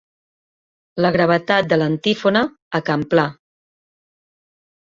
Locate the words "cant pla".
2.89-3.29